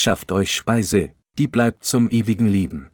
[0.00, 2.90] schafft euch Speise, die bleibt zum ewigen Leben.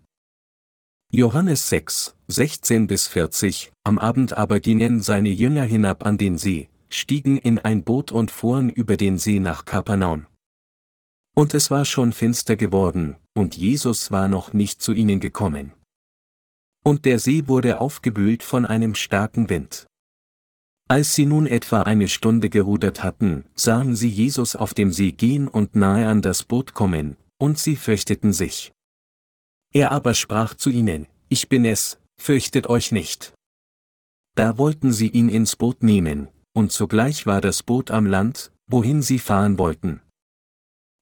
[1.12, 6.68] Johannes 6, 16 bis 40, am Abend aber gingen seine Jünger hinab an den See,
[6.90, 10.26] stiegen in ein Boot und fuhren über den See nach Kapernaum.
[11.34, 15.72] Und es war schon finster geworden, und Jesus war noch nicht zu ihnen gekommen.
[16.82, 19.86] Und der See wurde aufgewühlt von einem starken Wind.
[20.88, 25.48] Als sie nun etwa eine Stunde gerudert hatten, sahen sie Jesus auf dem See gehen
[25.48, 28.72] und nahe an das Boot kommen, und sie fürchteten sich.
[29.72, 33.34] Er aber sprach zu ihnen, Ich bin es, fürchtet euch nicht.
[34.36, 39.02] Da wollten sie ihn ins Boot nehmen, und sogleich war das Boot am Land, wohin
[39.02, 40.02] sie fahren wollten.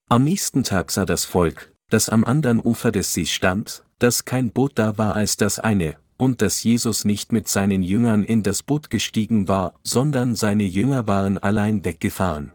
[0.09, 4.51] Am nächsten Tag sah das Volk, das am anderen Ufer des Sees stand, dass kein
[4.51, 8.62] Boot da war als das eine, und dass Jesus nicht mit seinen Jüngern in das
[8.62, 12.52] Boot gestiegen war, sondern seine Jünger waren allein weggefahren.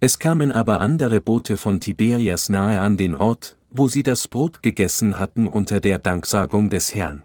[0.00, 4.62] Es kamen aber andere Boote von Tiberias nahe an den Ort, wo sie das Brot
[4.62, 7.22] gegessen hatten unter der Danksagung des Herrn.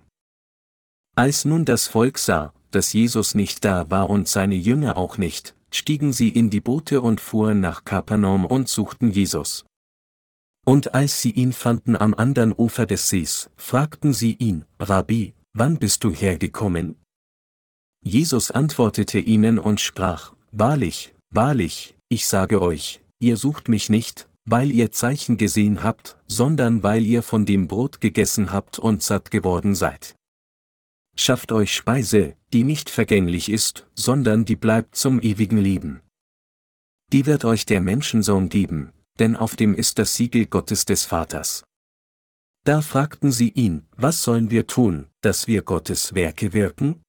[1.16, 5.56] Als nun das Volk sah, dass Jesus nicht da war und seine Jünger auch nicht,
[5.72, 9.66] stiegen sie in die Boote und fuhren nach Kapernaum und suchten Jesus.
[10.66, 15.78] Und als sie ihn fanden am anderen Ufer des Sees, fragten sie ihn, Rabbi, wann
[15.78, 16.96] bist du hergekommen?
[18.04, 24.72] Jesus antwortete ihnen und sprach, Wahrlich, wahrlich, ich sage euch, ihr sucht mich nicht, weil
[24.72, 29.76] ihr Zeichen gesehen habt, sondern weil ihr von dem Brot gegessen habt und satt geworden
[29.76, 30.16] seid.
[31.18, 36.02] Schafft euch Speise, die nicht vergänglich ist, sondern die bleibt zum ewigen Leben.
[37.12, 41.64] Die wird euch der Menschensohn geben, denn auf dem ist das Siegel Gottes des Vaters.
[42.66, 47.02] Da fragten sie ihn, was sollen wir tun, dass wir Gottes Werke wirken?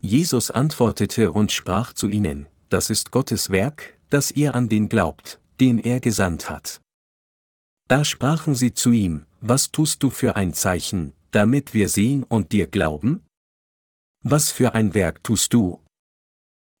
[0.00, 5.40] Jesus antwortete und sprach zu ihnen, das ist Gottes Werk, dass ihr an den glaubt,
[5.60, 6.80] den er gesandt hat.
[7.88, 12.52] Da sprachen sie zu ihm, was tust du für ein Zeichen, damit wir sehen und
[12.52, 13.22] dir glauben?
[14.22, 15.80] Was für ein Werk tust du?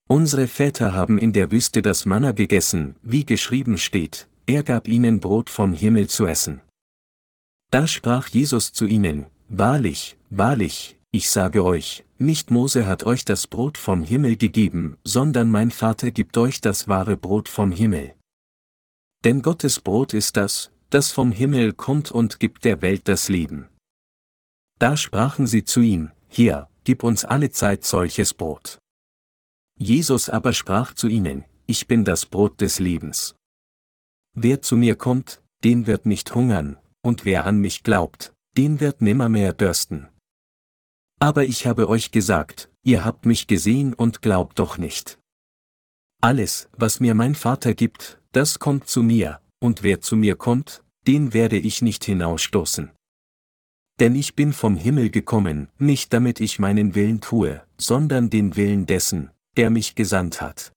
[0.08, 5.20] Unsere Väter haben in der Wüste das Manna gegessen, wie geschrieben steht, er gab ihnen
[5.20, 6.60] Brot vom Himmel zu essen.
[7.70, 13.46] Da sprach Jesus zu ihnen, Wahrlich, wahrlich, ich sage euch, nicht Mose hat euch das
[13.46, 18.14] Brot vom Himmel gegeben, sondern mein Vater gibt euch das wahre Brot vom Himmel.
[19.24, 23.68] Denn Gottes Brot ist das, das vom Himmel kommt und gibt der Welt das Leben.
[24.78, 28.78] Da sprachen sie zu ihm, Hier, gib uns alle Zeit solches Brot.
[29.78, 33.34] Jesus aber sprach zu ihnen, Ich bin das Brot des Lebens.
[34.34, 39.00] Wer zu mir kommt, den wird nicht hungern, und wer an mich glaubt, den wird
[39.00, 40.08] nimmermehr dürsten.
[41.20, 45.18] Aber ich habe euch gesagt, ihr habt mich gesehen und glaubt doch nicht.
[46.20, 50.82] Alles, was mir mein Vater gibt, das kommt zu mir, und wer zu mir kommt,
[51.06, 52.90] den werde ich nicht hinausstoßen.
[54.00, 58.86] Denn ich bin vom Himmel gekommen, nicht damit ich meinen Willen tue, sondern den Willen
[58.86, 60.72] dessen, der mich gesandt hat.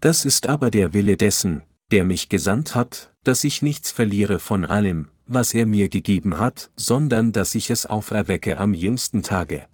[0.00, 4.64] Das ist aber der Wille dessen, der mich gesandt hat, dass ich nichts verliere von
[4.64, 9.66] allem, was er mir gegeben hat, sondern dass ich es auferwecke am jüngsten Tage.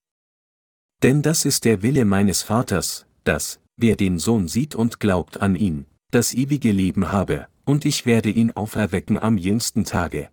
[1.03, 5.56] Denn das ist der Wille meines Vaters, dass, wer den Sohn sieht und glaubt an
[5.56, 10.31] ihn, das ewige Leben habe, und ich werde ihn auferwecken am jüngsten Tage.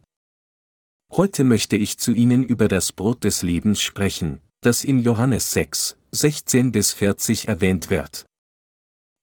[1.11, 5.97] Heute möchte ich zu Ihnen über das Brot des Lebens sprechen, das in Johannes 6,
[6.11, 8.25] 16 bis 40 erwähnt wird.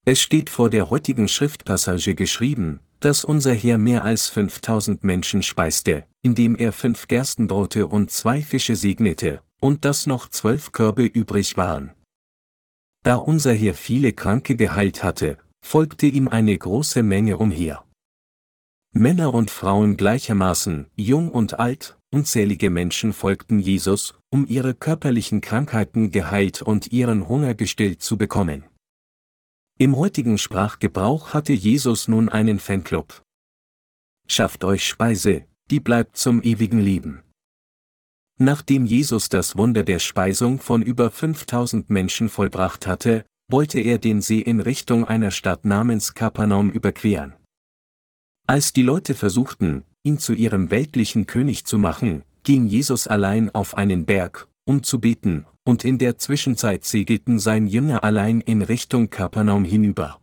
[0.06, 6.04] Es steht vor der heutigen Schriftpassage geschrieben, dass unser Herr mehr als 5000 Menschen speiste,
[6.20, 11.92] indem er fünf Gerstenbrote und zwei Fische segnete, und dass noch zwölf Körbe übrig waren.
[13.02, 17.84] Da unser Herr viele Kranke geheilt hatte, folgte ihm eine große Menge umher.
[18.92, 26.10] Männer und Frauen gleichermaßen, jung und alt, unzählige Menschen folgten Jesus, um ihre körperlichen Krankheiten
[26.10, 28.64] geheilt und ihren Hunger gestillt zu bekommen.
[29.76, 33.22] Im heutigen Sprachgebrauch hatte Jesus nun einen Fanclub.
[34.28, 37.24] Schafft euch Speise, die bleibt zum ewigen Leben.
[38.38, 44.20] Nachdem Jesus das Wunder der Speisung von über 5000 Menschen vollbracht hatte, wollte er den
[44.20, 47.34] See in Richtung einer Stadt namens Kapernaum überqueren.
[48.46, 53.76] Als die Leute versuchten, ihn zu ihrem weltlichen König zu machen, ging Jesus allein auf
[53.76, 59.10] einen Berg, um zu beten, und in der Zwischenzeit segelten sein Jünger allein in Richtung
[59.10, 60.20] Kapernaum hinüber.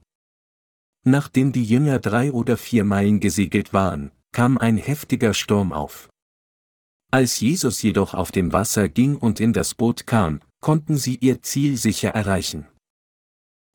[1.04, 6.10] Nachdem die Jünger drei oder vier Meilen gesegelt waren, kam ein heftiger Sturm auf.
[7.12, 11.42] Als Jesus jedoch auf dem Wasser ging und in das Boot kam, konnten sie ihr
[11.42, 12.68] Ziel sicher erreichen.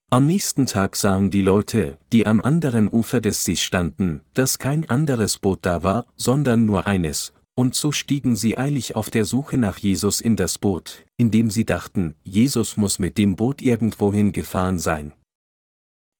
[0.08, 4.88] Am nächsten Tag sahen die Leute, die am anderen Ufer des Sees standen, dass kein
[4.88, 9.56] anderes Boot da war, sondern nur eines, und so stiegen sie eilig auf der Suche
[9.56, 14.78] nach Jesus in das Boot, indem sie dachten, Jesus muss mit dem Boot irgendwohin gefahren
[14.78, 15.12] sein.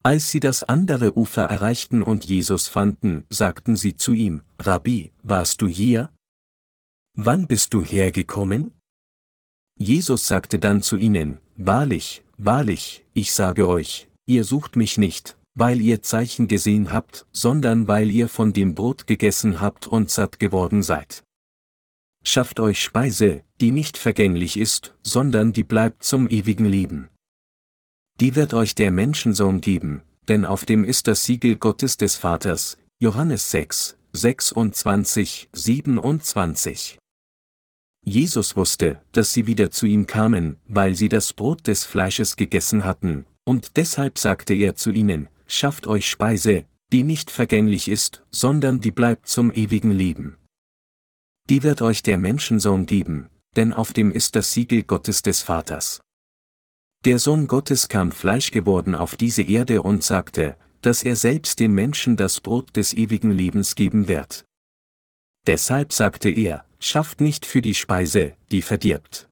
[0.03, 5.61] Als sie das andere Ufer erreichten und Jesus fanden, sagten sie zu ihm, Rabbi, warst
[5.61, 6.11] du hier?
[7.15, 8.73] Wann bist du hergekommen?
[9.79, 15.81] Jesus sagte dann zu ihnen, Wahrlich, wahrlich, ich sage euch, ihr sucht mich nicht, weil
[15.81, 20.83] ihr Zeichen gesehen habt, sondern weil ihr von dem Brot gegessen habt und satt geworden
[20.83, 21.25] seid.
[22.28, 27.08] Schafft euch Speise, die nicht vergänglich ist, sondern die bleibt zum ewigen Leben.
[28.19, 32.78] Die wird euch der Menschensohn geben, denn auf dem ist das Siegel Gottes des Vaters,
[32.99, 36.99] Johannes 6, 26, 27.
[38.05, 42.84] Jesus wusste, dass sie wieder zu ihm kamen, weil sie das Brot des Fleisches gegessen
[42.84, 48.81] hatten, und deshalb sagte er zu ihnen, schafft euch Speise, die nicht vergänglich ist, sondern
[48.81, 50.37] die bleibt zum ewigen Leben.
[51.49, 56.01] Die wird euch der Menschensohn geben, denn auf dem ist das Siegel Gottes des Vaters.
[57.05, 61.73] Der Sohn Gottes kam Fleisch geworden auf diese Erde und sagte, dass er selbst den
[61.73, 64.45] Menschen das Brot des ewigen Lebens geben wird.
[65.47, 69.29] Deshalb sagte er, schafft nicht für die Speise, die verdirbt.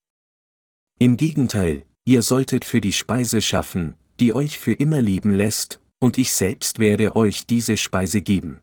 [1.00, 6.18] Im Gegenteil, ihr solltet für die Speise schaffen, die euch für immer leben lässt, und
[6.18, 8.60] ich selbst werde euch diese Speise geben.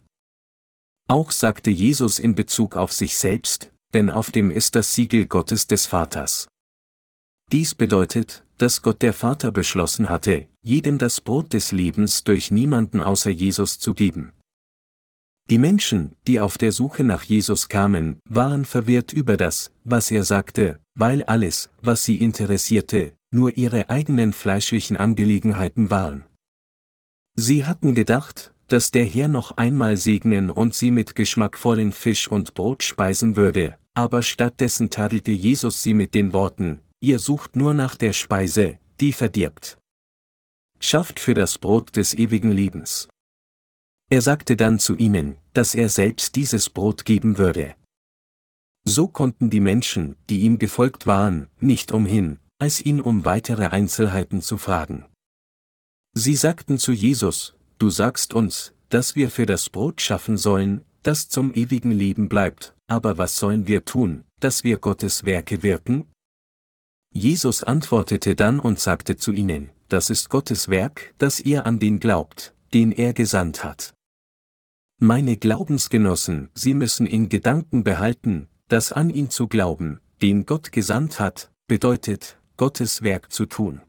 [1.08, 5.68] Auch sagte Jesus in Bezug auf sich selbst, denn auf dem ist das Siegel Gottes
[5.68, 6.48] des Vaters.
[7.52, 13.02] Dies bedeutet, dass Gott der Vater beschlossen hatte, jedem das Brot des Lebens durch niemanden
[13.02, 14.32] außer Jesus zu geben.
[15.50, 20.24] Die Menschen, die auf der Suche nach Jesus kamen, waren verwirrt über das, was er
[20.24, 26.24] sagte, weil alles, was sie interessierte, nur ihre eigenen fleischlichen Angelegenheiten waren.
[27.36, 32.54] Sie hatten gedacht, dass der Herr noch einmal segnen und sie mit geschmackvollen Fisch und
[32.54, 37.96] Brot speisen würde, aber stattdessen tadelte Jesus sie mit den Worten, ihr sucht nur nach
[37.96, 39.78] der Speise, die verdirbt.
[40.80, 43.10] Schafft für das Brot des ewigen Lebens.
[44.10, 47.76] Er sagte dann zu ihnen, dass er selbst dieses Brot geben würde.
[48.84, 54.42] So konnten die Menschen, die ihm gefolgt waren, nicht umhin, als ihn um weitere Einzelheiten
[54.42, 55.06] zu fragen.
[56.14, 61.30] Sie sagten zu Jesus, Du sagst uns, dass wir für das Brot schaffen sollen, das
[61.30, 66.06] zum ewigen Leben bleibt, aber was sollen wir tun, dass wir Gottes Werke wirken?
[67.12, 72.00] Jesus antwortete dann und sagte zu ihnen, das ist Gottes Werk, dass ihr an den
[72.00, 73.96] glaubt, den er gesandt hat.
[75.00, 81.20] Meine Glaubensgenossen, Sie müssen in Gedanken behalten, dass an ihn zu glauben, den Gott gesandt
[81.20, 83.82] hat, bedeutet, Gottes Werk zu tun.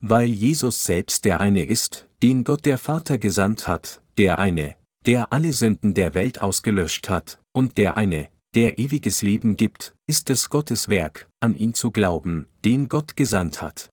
[0.00, 4.76] Weil Jesus selbst der eine ist, den Gott der Vater gesandt hat, der eine,
[5.06, 10.30] der alle Sünden der Welt ausgelöscht hat, und der eine, der ewiges Leben gibt, ist
[10.30, 13.90] es Gottes Werk, an ihn zu glauben, den Gott gesandt hat.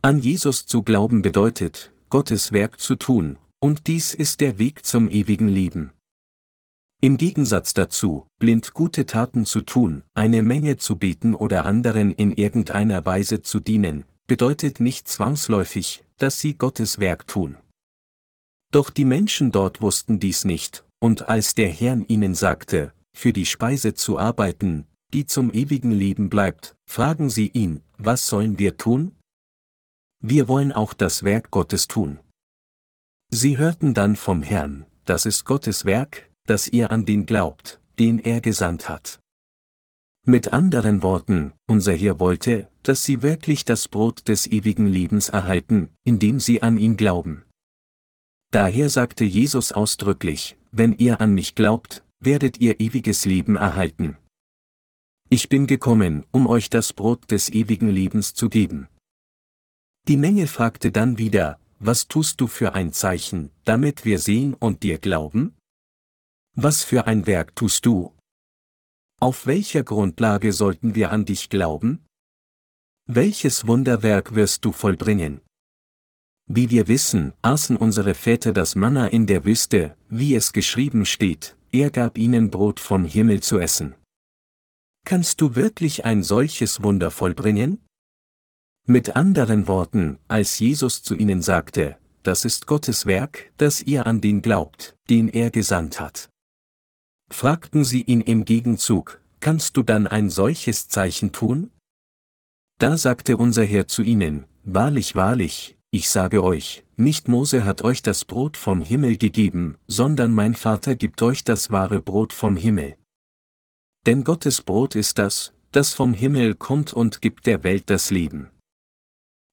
[0.00, 5.10] An Jesus zu glauben bedeutet, Gottes Werk zu tun, und dies ist der Weg zum
[5.10, 5.92] ewigen Leben.
[7.00, 12.32] Im Gegensatz dazu, blind gute Taten zu tun, eine Menge zu beten oder anderen in
[12.32, 17.56] irgendeiner Weise zu dienen, bedeutet nicht zwangsläufig, dass sie Gottes Werk tun.
[18.70, 23.46] Doch die Menschen dort wussten dies nicht, und als der Herr ihnen sagte, für die
[23.46, 29.16] Speise zu arbeiten, die zum ewigen Leben bleibt, fragen sie ihn, was sollen wir tun?
[30.20, 32.20] Wir wollen auch das Werk Gottes tun.
[33.30, 38.18] Sie hörten dann vom Herrn, das ist Gottes Werk, dass ihr an den glaubt, den
[38.18, 39.20] er gesandt hat.
[40.30, 45.88] Mit anderen Worten, unser Herr wollte, dass sie wirklich das Brot des ewigen Lebens erhalten,
[46.04, 47.46] indem sie an ihn glauben.
[48.50, 54.18] Daher sagte Jesus ausdrücklich, wenn ihr an mich glaubt, werdet ihr ewiges Leben erhalten.
[55.30, 58.88] Ich bin gekommen, um euch das Brot des ewigen Lebens zu geben.
[60.08, 64.82] Die Menge fragte dann wieder, was tust du für ein Zeichen, damit wir sehen und
[64.82, 65.54] dir glauben?
[66.54, 68.12] Was für ein Werk tust du?
[69.20, 72.04] Auf welcher Grundlage sollten wir an dich glauben?
[73.06, 75.40] Welches Wunderwerk wirst du vollbringen?
[76.46, 81.56] Wie wir wissen, aßen unsere Väter das Manna in der Wüste, wie es geschrieben steht,
[81.72, 83.96] er gab ihnen Brot vom Himmel zu essen.
[85.04, 87.84] Kannst du wirklich ein solches Wunder vollbringen?
[88.86, 94.20] Mit anderen Worten, als Jesus zu ihnen sagte, das ist Gottes Werk, dass ihr an
[94.20, 96.30] den glaubt, den er gesandt hat.
[97.30, 101.70] Fragten sie ihn im Gegenzug, kannst du dann ein solches Zeichen tun?
[102.78, 108.02] Da sagte unser Herr zu ihnen, Wahrlich, wahrlich, ich sage euch, nicht Mose hat euch
[108.02, 112.96] das Brot vom Himmel gegeben, sondern mein Vater gibt euch das wahre Brot vom Himmel.
[114.04, 118.50] Denn Gottes Brot ist das, das vom Himmel kommt und gibt der Welt das Leben.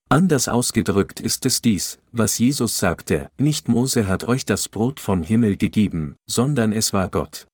[0.10, 5.24] Anders ausgedrückt ist es dies, was Jesus sagte, nicht Mose hat euch das Brot vom
[5.24, 7.48] Himmel gegeben, sondern es war Gott.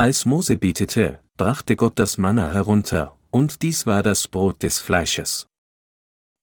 [0.00, 5.48] Als Mose betete, brachte Gott das Manna herunter, und dies war das Brot des Fleisches.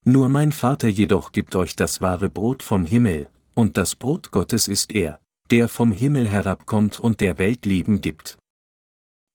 [0.04, 4.68] Nur mein Vater jedoch gibt euch das wahre Brot vom Himmel, und das Brot Gottes
[4.68, 5.22] ist er,
[5.52, 8.38] der vom Himmel herabkommt und der Welt Leben gibt.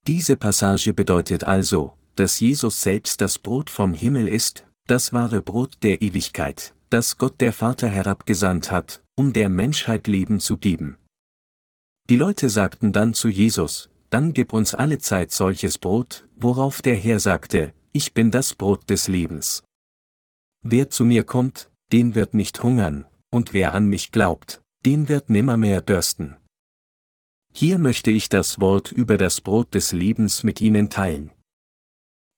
[0.05, 5.79] Diese Passage bedeutet also, dass Jesus selbst das Brot vom Himmel ist, das wahre Brot
[5.81, 10.99] der Ewigkeit, das Gott der Vater herabgesandt hat, um der Menschheit Leben zu geben.
[12.07, 16.95] Die Leute sagten dann zu Jesus, dann gib uns alle Zeit solches Brot, worauf der
[16.95, 19.63] Herr sagte, ich bin das Brot des Lebens.
[20.61, 25.29] Wer zu mir kommt, den wird nicht hungern, und wer an mich glaubt, den wird
[25.29, 26.35] nimmermehr dürsten.
[27.53, 31.31] Hier möchte ich das Wort über das Brot des Lebens mit Ihnen teilen.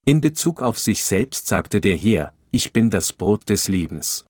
[0.06, 4.24] In Bezug auf sich selbst sagte der Herr, ich bin das Brot des Lebens.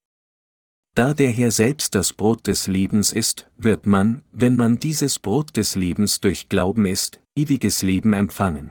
[0.94, 5.56] Da der Herr selbst das Brot des Lebens ist, wird man, wenn man dieses Brot
[5.56, 8.70] des Lebens durch Glauben isst, ewiges Leben empfangen.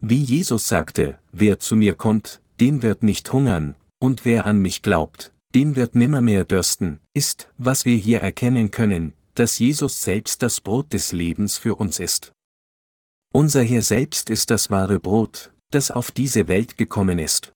[0.00, 4.82] Wie Jesus sagte, wer zu mir kommt, den wird nicht hungern, und wer an mich
[4.82, 10.60] glaubt, den wird nimmermehr dürsten, ist, was wir hier erkennen können, dass Jesus selbst das
[10.60, 12.32] Brot des Lebens für uns ist.
[13.32, 17.52] Unser Herr selbst ist das wahre Brot, das auf diese Welt gekommen ist.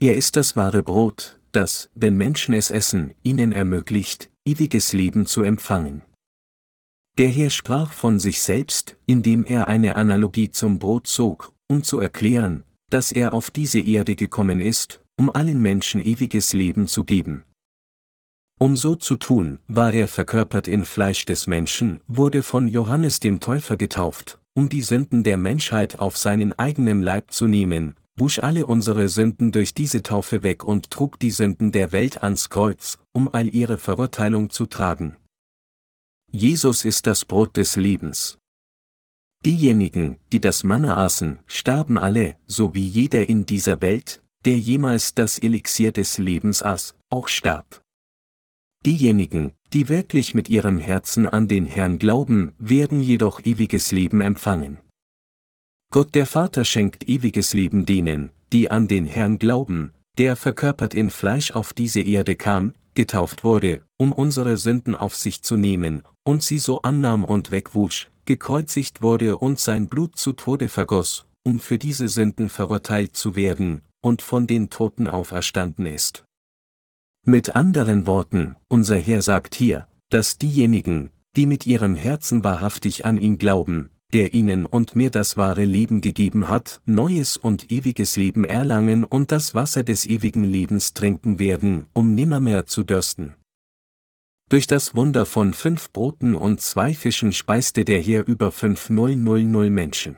[0.00, 5.42] Er ist das wahre Brot, das, wenn Menschen es essen, ihnen ermöglicht, ewiges Leben zu
[5.42, 6.02] empfangen.
[7.18, 11.98] Der Herr sprach von sich selbst, indem er eine Analogie zum Brot zog, um zu
[11.98, 17.44] erklären, dass er auf diese Erde gekommen ist, um allen Menschen ewiges Leben zu geben.
[18.60, 23.40] Um so zu tun, war er verkörpert in Fleisch des Menschen, wurde von Johannes dem
[23.40, 28.66] Täufer getauft, um die Sünden der Menschheit auf seinen eigenen Leib zu nehmen, wusch alle
[28.66, 33.28] unsere Sünden durch diese Taufe weg und trug die Sünden der Welt ans Kreuz, um
[33.32, 35.16] all ihre Verurteilung zu tragen.
[36.30, 38.38] Jesus ist das Brot des Lebens.
[39.44, 45.14] Diejenigen, die das Manna aßen, starben alle, so wie jeder in dieser Welt, der jemals
[45.14, 47.82] das Elixier des Lebens aß, auch starb.
[48.84, 54.78] Diejenigen, die wirklich mit ihrem Herzen an den Herrn glauben, werden jedoch ewiges Leben empfangen.
[55.90, 61.10] Gott der Vater schenkt ewiges Leben denen, die an den Herrn glauben, der verkörpert in
[61.10, 66.42] Fleisch auf diese Erde kam, getauft wurde, um unsere Sünden auf sich zu nehmen, und
[66.42, 71.78] sie so annahm und wegwusch, gekreuzigt wurde und sein Blut zu Tode vergoss, um für
[71.78, 76.24] diese Sünden verurteilt zu werden, und von den Toten auferstanden ist.
[77.24, 83.16] Mit anderen Worten, unser Herr sagt hier, dass diejenigen, die mit ihrem Herzen wahrhaftig an
[83.16, 88.44] ihn glauben, der ihnen und mir das wahre Leben gegeben hat, neues und ewiges Leben
[88.44, 93.34] erlangen und das Wasser des ewigen Lebens trinken werden, um nimmermehr zu dürsten.
[94.48, 100.16] Durch das Wunder von fünf Broten und zwei Fischen speiste der Herr über 5000 Menschen.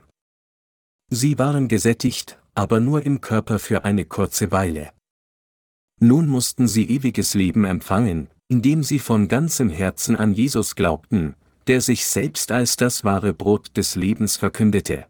[1.11, 4.93] Sie waren gesättigt, aber nur im Körper für eine kurze Weile.
[5.99, 11.35] Nun mussten sie ewiges Leben empfangen, indem sie von ganzem Herzen an Jesus glaubten,
[11.71, 15.07] der sich selbst als das wahre Brot des Lebens verkündete.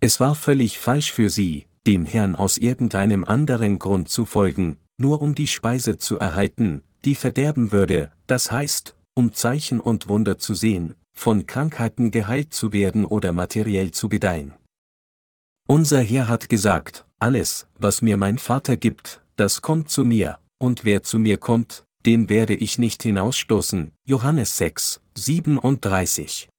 [0.00, 5.22] Es war völlig falsch für sie, dem Herrn aus irgendeinem anderen Grund zu folgen, nur
[5.22, 10.52] um die Speise zu erhalten, die verderben würde, das heißt, um Zeichen und Wunder zu
[10.52, 14.52] sehen, von Krankheiten geheilt zu werden oder materiell zu gedeihen.
[15.66, 20.84] Unser Herr hat gesagt, alles, was mir mein Vater gibt, das kommt zu mir, und
[20.84, 23.92] wer zu mir kommt, den werde ich nicht hinausstoßen.
[24.04, 26.50] Johannes 6, 37.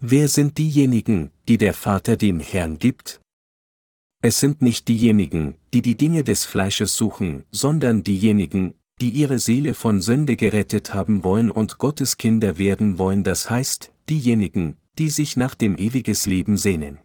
[0.00, 3.20] Wer sind diejenigen, die der Vater dem Herrn gibt?
[4.22, 9.74] Es sind nicht diejenigen, die die Dinge des Fleisches suchen, sondern diejenigen, die ihre Seele
[9.74, 15.36] von Sünde gerettet haben wollen und Gottes Kinder werden wollen, das heißt, diejenigen, die sich
[15.36, 16.98] nach dem ewiges Leben sehnen.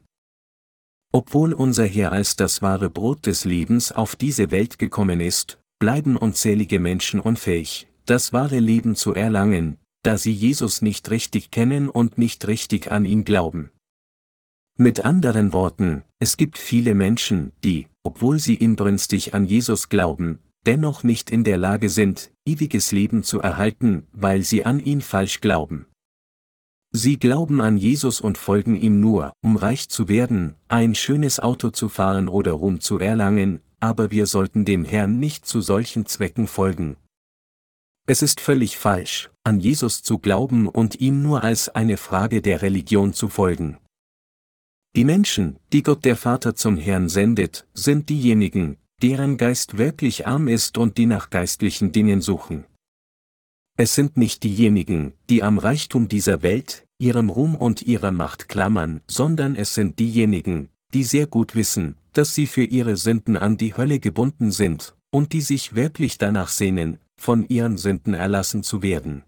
[1.12, 6.18] Obwohl unser Herr als das wahre Brot des Lebens auf diese Welt gekommen ist, bleiben
[6.18, 12.18] unzählige Menschen unfähig, das wahre Leben zu erlangen, da sie Jesus nicht richtig kennen und
[12.18, 13.72] nicht richtig an ihn glauben.
[14.78, 21.04] Mit anderen Worten, es gibt viele Menschen, die, obwohl sie inbrünstig an Jesus glauben, dennoch
[21.04, 25.86] nicht in der Lage sind, ewiges Leben zu erhalten, weil sie an ihn falsch glauben.
[26.94, 31.70] Sie glauben an Jesus und folgen ihm nur, um reich zu werden, ein schönes Auto
[31.70, 36.48] zu fahren oder Ruhm zu erlangen, aber wir sollten dem Herrn nicht zu solchen Zwecken
[36.48, 36.98] folgen.
[38.08, 42.62] Es ist völlig falsch, an Jesus zu glauben und ihm nur als eine Frage der
[42.62, 43.78] Religion zu folgen.
[44.96, 50.48] Die Menschen, die Gott der Vater zum Herrn sendet, sind diejenigen, deren Geist wirklich arm
[50.48, 52.66] ist und die nach geistlichen Dingen suchen.
[53.78, 59.02] Es sind nicht diejenigen, die am Reichtum dieser Welt, ihrem Ruhm und ihrer Macht klammern,
[59.08, 63.76] sondern es sind diejenigen, die sehr gut wissen, dass sie für ihre Sünden an die
[63.78, 69.24] Hölle gebunden sind, und die sich wirklich danach sehnen, von ihren Sünden erlassen zu werden.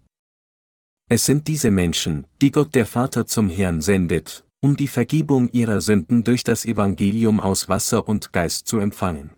[1.08, 5.80] Es sind diese Menschen, die Gott der Vater zum Herrn sendet, um die Vergebung ihrer
[5.80, 9.30] Sünden durch das Evangelium aus Wasser und Geist zu empfangen.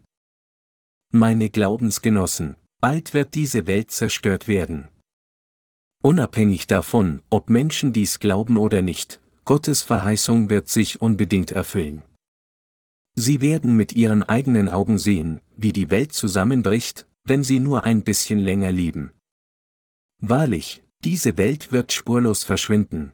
[1.12, 4.88] Meine Glaubensgenossen, bald wird diese Welt zerstört werden.
[6.02, 12.02] Unabhängig davon, ob Menschen dies glauben oder nicht, Gottes Verheißung wird sich unbedingt erfüllen.
[13.16, 18.02] Sie werden mit ihren eigenen Augen sehen, wie die Welt zusammenbricht, wenn sie nur ein
[18.02, 19.12] bisschen länger lieben.
[20.20, 23.12] Wahrlich, diese Welt wird spurlos verschwinden.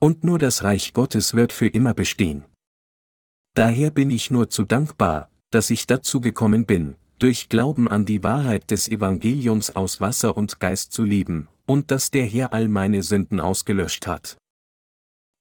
[0.00, 2.44] Und nur das Reich Gottes wird für immer bestehen.
[3.54, 8.22] Daher bin ich nur zu dankbar, dass ich dazu gekommen bin, durch Glauben an die
[8.24, 13.02] Wahrheit des Evangeliums aus Wasser und Geist zu lieben, und dass der Herr all meine
[13.02, 14.36] Sünden ausgelöscht hat.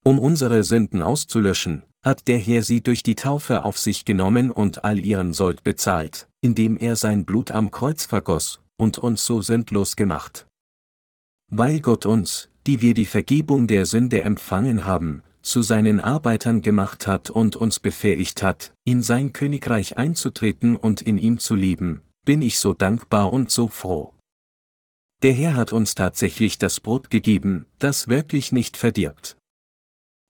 [0.05, 4.84] Um unsere Sünden auszulöschen, hat der Herr sie durch die Taufe auf sich genommen und
[4.84, 9.95] all ihren Sold bezahlt, indem er sein Blut am Kreuz vergoss, und uns so sündlos
[9.95, 10.45] gemacht.
[11.50, 17.07] Weil Gott uns, die wir die Vergebung der Sünde empfangen haben, zu seinen Arbeitern gemacht
[17.07, 22.41] hat und uns befähigt hat, in sein Königreich einzutreten und in ihm zu lieben, bin
[22.41, 24.13] ich so dankbar und so froh.
[25.21, 29.38] Der Herr hat uns tatsächlich das Brot gegeben, das wirklich nicht verdirbt.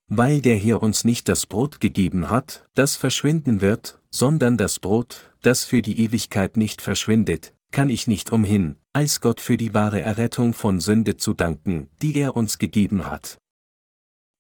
[0.10, 5.32] Weil der Herr uns nicht das Brot gegeben hat, das verschwinden wird, sondern das Brot,
[5.42, 10.02] das für die Ewigkeit nicht verschwindet, kann ich nicht umhin, als Gott für die wahre
[10.02, 13.40] Errettung von Sünde zu danken, die er uns gegeben hat.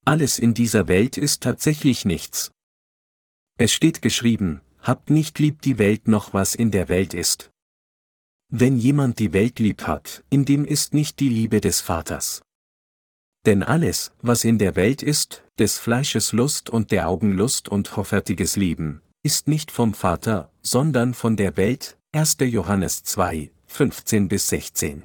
[0.06, 2.52] Alles in dieser Welt ist tatsächlich nichts.
[3.58, 7.50] Es steht geschrieben, habt nicht lieb die Welt noch was in der Welt ist.
[8.50, 12.43] Wenn jemand die Welt lieb hat, in dem ist nicht die Liebe des Vaters.
[13.48, 17.98] Denn alles, was in der Welt ist, des Fleisches Lust und der Augen Lust und
[17.98, 22.38] hoffärtiges Lieben, ist nicht vom Vater, sondern von der Welt, 1.
[22.42, 25.04] Johannes 2, 15 bis 16.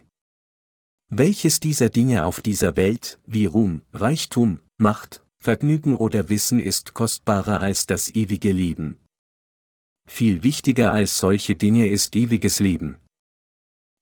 [1.09, 7.61] Welches dieser Dinge auf dieser Welt, wie Ruhm, Reichtum, Macht, Vergnügen oder Wissen ist kostbarer
[7.61, 8.99] als das ewige Leben?
[10.11, 12.99] Viel wichtiger als solche Dinge ist ewiges Leben.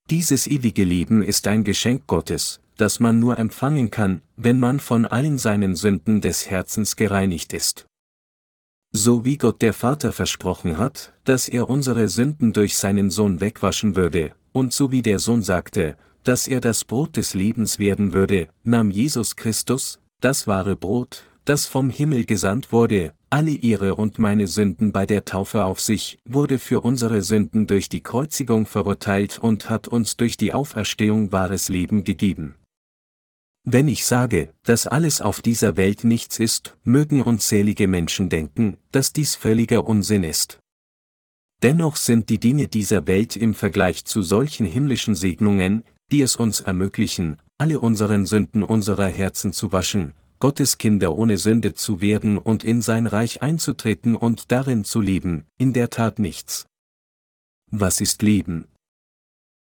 [0.09, 5.05] Dieses ewige Leben ist ein Geschenk Gottes, das man nur empfangen kann, wenn man von
[5.05, 7.86] allen seinen Sünden des Herzens gereinigt ist.
[8.91, 13.95] So wie Gott der Vater versprochen hat, dass er unsere Sünden durch seinen Sohn wegwaschen
[13.95, 18.47] würde, und so wie der Sohn sagte, dass er das Brot des Lebens werden würde,
[18.63, 24.47] nahm Jesus Christus, das wahre Brot, das vom Himmel gesandt wurde, alle ihre und meine
[24.47, 29.69] Sünden bei der Taufe auf sich, wurde für unsere Sünden durch die Kreuzigung verurteilt und
[29.69, 32.55] hat uns durch die Auferstehung wahres Leben gegeben.
[33.69, 39.11] Wenn ich sage, dass alles auf dieser Welt nichts ist, mögen unzählige Menschen denken, dass
[39.11, 40.59] dies völliger Unsinn ist.
[41.61, 46.61] Dennoch sind die Dinge dieser Welt im Vergleich zu solchen himmlischen Segnungen, die es uns
[46.61, 52.63] ermöglichen, alle unseren Sünden unserer Herzen zu waschen, Gottes Kinder ohne Sünde zu werden und
[52.63, 56.67] in sein Reich einzutreten und darin zu leben, in der Tat nichts.
[57.69, 58.69] Was ist Leben?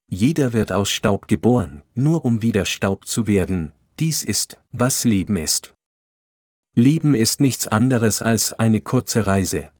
[0.08, 5.36] Jeder wird aus Staub geboren, nur um wieder Staub zu werden, dies ist, was Leben
[5.36, 5.74] ist.
[6.74, 9.70] Leben ist nichts anderes als eine kurze Reise.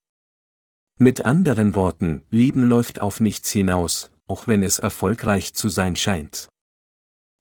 [0.99, 6.49] Mit anderen Worten, Leben läuft auf nichts hinaus, auch wenn es erfolgreich zu sein scheint.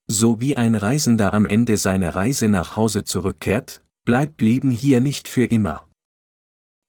[0.07, 5.27] So wie ein Reisender am Ende seiner Reise nach Hause zurückkehrt, bleibt Leben hier nicht
[5.27, 5.85] für immer.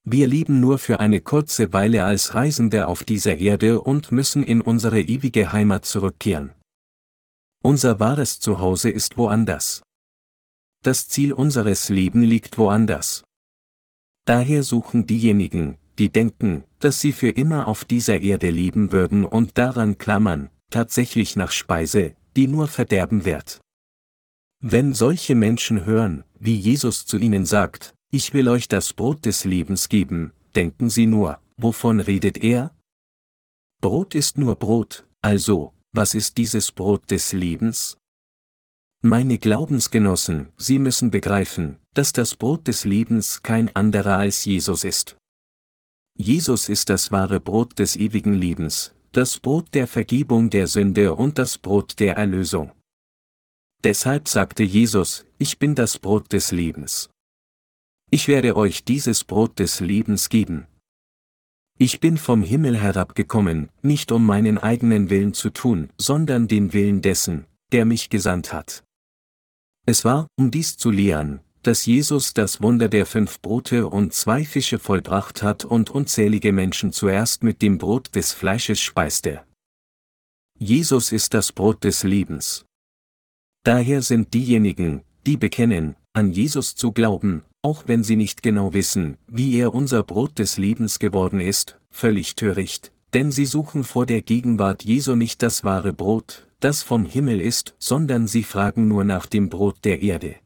[0.05, 4.61] Wir leben nur für eine kurze Weile als Reisende auf dieser Erde und müssen in
[4.61, 6.53] unsere ewige Heimat zurückkehren.
[7.63, 9.83] Unser wahres Zuhause ist woanders.
[10.83, 13.23] Das Ziel unseres Lebens liegt woanders.
[14.25, 19.59] Daher suchen diejenigen, die denken, dass sie für immer auf dieser Erde leben würden und
[19.59, 23.61] daran klammern, tatsächlich nach Speise, die nur verderben wird.
[24.63, 29.45] Wenn solche Menschen hören, wie Jesus zu ihnen sagt, ich will euch das Brot des
[29.45, 32.75] Lebens geben, denken sie nur, wovon redet er?
[33.83, 37.97] Brot ist nur Brot, also, was ist dieses Brot des Lebens?
[39.03, 45.17] Meine Glaubensgenossen, Sie müssen begreifen, dass das Brot des Lebens kein anderer als Jesus ist.
[46.17, 51.39] Jesus ist das wahre Brot des ewigen Lebens, das Brot der Vergebung der Sünde und
[51.39, 52.73] das Brot der Erlösung.
[53.83, 57.09] Deshalb sagte Jesus, ich bin das Brot des Lebens.
[58.11, 60.67] Ich werde euch dieses Brot des Lebens geben.
[61.83, 67.01] Ich bin vom Himmel herabgekommen, nicht um meinen eigenen Willen zu tun, sondern den Willen
[67.01, 68.85] dessen, der mich gesandt hat.
[69.87, 74.45] Es war, um dies zu lehren, dass Jesus das Wunder der fünf Brote und zwei
[74.45, 79.43] Fische vollbracht hat und unzählige Menschen zuerst mit dem Brot des Fleisches speiste.
[80.59, 82.67] Jesus ist das Brot des Lebens.
[83.65, 89.17] Daher sind diejenigen, die bekennen, an Jesus zu glauben, auch wenn sie nicht genau wissen,
[89.27, 94.23] wie er unser Brot des Lebens geworden ist, völlig töricht, denn sie suchen vor der
[94.23, 99.27] Gegenwart Jesu nicht das wahre Brot, das vom Himmel ist, sondern sie fragen nur nach
[99.27, 100.37] dem Brot der Erde.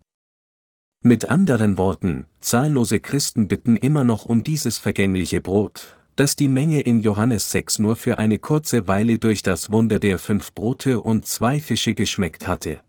[1.02, 6.80] Mit anderen Worten, zahllose Christen bitten immer noch um dieses vergängliche Brot, das die Menge
[6.80, 11.26] in Johannes 6 nur für eine kurze Weile durch das Wunder der fünf Brote und
[11.26, 12.80] zwei Fische geschmeckt hatte.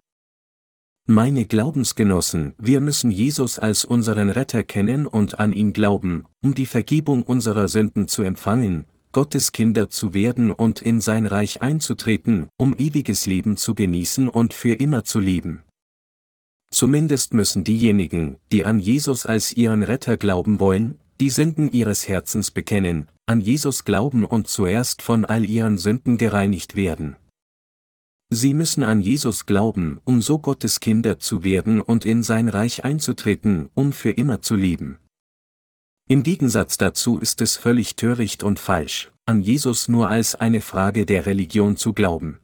[1.07, 6.65] Meine Glaubensgenossen, wir müssen Jesus als unseren Retter kennen und an ihn glauben, um die
[6.65, 12.75] Vergebung unserer Sünden zu empfangen, Gottes Kinder zu werden und in sein Reich einzutreten, um
[12.75, 15.61] ewiges Leben zu genießen und für immer zu leben.
[16.71, 22.49] Zumindest müssen diejenigen, die an Jesus als ihren Retter glauben wollen, die Sünden ihres Herzens
[22.49, 27.15] bekennen, an Jesus glauben und zuerst von all ihren Sünden gereinigt werden.
[28.29, 32.83] Sie müssen an Jesus glauben, um so Gottes Kinder zu werden und in sein Reich
[32.83, 34.97] einzutreten, um für immer zu leben.
[36.07, 41.05] Im Gegensatz dazu ist es völlig töricht und falsch, an Jesus nur als eine Frage
[41.05, 42.39] der Religion zu glauben.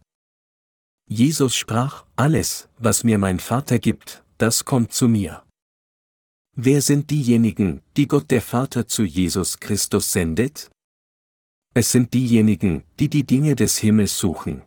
[1.07, 5.43] Jesus sprach, alles, was mir mein Vater gibt, das kommt zu mir.
[6.55, 10.69] Wer sind diejenigen, die Gott der Vater zu Jesus Christus sendet?
[11.73, 14.61] Es sind diejenigen, die die Dinge des Himmels suchen.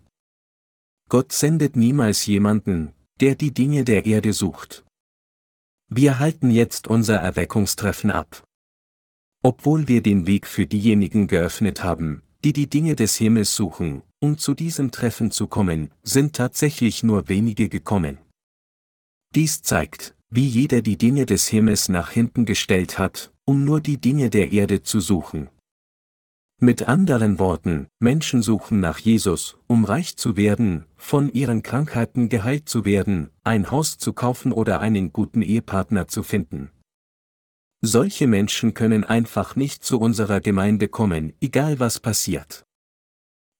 [1.08, 4.84] Gott sendet niemals jemanden, der die Dinge der Erde sucht.
[5.88, 8.42] Wir halten jetzt unser Erweckungstreffen ab.
[9.42, 14.38] Obwohl wir den Weg für diejenigen geöffnet haben, die die Dinge des Himmels suchen, um
[14.38, 18.18] zu diesem Treffen zu kommen, sind tatsächlich nur wenige gekommen.
[19.34, 23.98] Dies zeigt, wie jeder die Dinge des Himmels nach hinten gestellt hat, um nur die
[23.98, 25.50] Dinge der Erde zu suchen.
[26.60, 32.68] Mit anderen Worten, Menschen suchen nach Jesus, um reich zu werden, von ihren Krankheiten geheilt
[32.68, 36.70] zu werden, ein Haus zu kaufen oder einen guten Ehepartner zu finden.
[37.82, 42.64] Solche Menschen können einfach nicht zu unserer Gemeinde kommen, egal was passiert.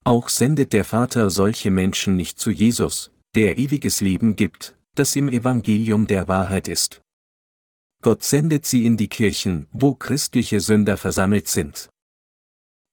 [0.05, 5.29] Auch sendet der Vater solche Menschen nicht zu Jesus, der ewiges Leben gibt, das im
[5.29, 7.03] Evangelium der Wahrheit ist.
[8.03, 11.89] Gott sendet sie in die Kirchen, wo christliche Sünder versammelt sind.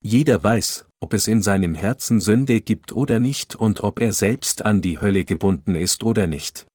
[0.04, 4.66] Jeder weiß, ob es in seinem Herzen Sünde gibt oder nicht und ob er selbst
[4.66, 6.66] an die Hölle gebunden ist oder nicht.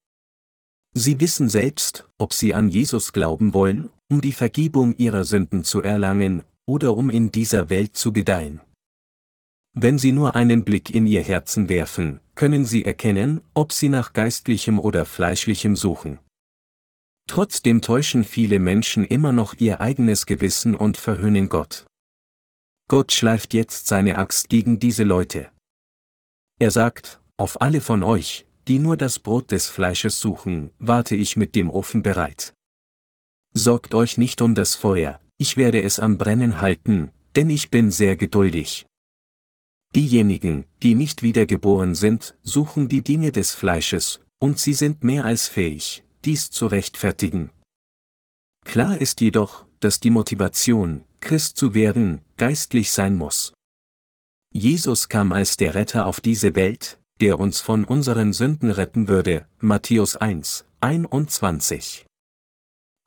[0.93, 5.81] Sie wissen selbst, ob sie an Jesus glauben wollen, um die Vergebung ihrer Sünden zu
[5.81, 8.61] erlangen, oder um in dieser Welt zu gedeihen.
[9.73, 14.13] Wenn Sie nur einen Blick in Ihr Herzen werfen, können Sie erkennen, ob Sie nach
[14.13, 16.19] geistlichem oder fleischlichem suchen.
[17.29, 21.85] Trotzdem täuschen viele Menschen immer noch ihr eigenes Gewissen und verhöhnen Gott.
[22.89, 25.49] Gott schleift jetzt seine Axt gegen diese Leute.
[26.59, 31.35] Er sagt, auf alle von euch, die nur das Brot des Fleisches suchen, warte ich
[31.35, 32.53] mit dem Ofen bereit.
[33.53, 37.91] Sorgt euch nicht um das Feuer, ich werde es am Brennen halten, denn ich bin
[37.91, 38.85] sehr geduldig.
[39.95, 45.47] Diejenigen, die nicht wiedergeboren sind, suchen die Dinge des Fleisches, und sie sind mehr als
[45.47, 47.51] fähig, dies zu rechtfertigen.
[48.65, 53.53] Klar ist jedoch, dass die Motivation, Christ zu werden, geistlich sein muss.
[54.53, 59.47] Jesus kam als der Retter auf diese Welt, der uns von unseren Sünden retten würde,
[59.59, 62.05] Matthäus 1, 21.